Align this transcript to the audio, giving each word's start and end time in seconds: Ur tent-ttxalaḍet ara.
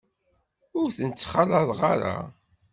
Ur 0.79 0.87
tent-ttxalaḍet 0.97 1.79
ara. 1.91 2.15